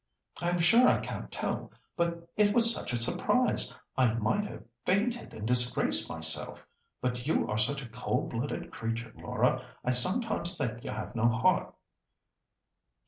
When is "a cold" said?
7.83-8.31